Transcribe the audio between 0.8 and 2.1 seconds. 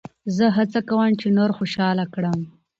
کوم، چي نور خوشحاله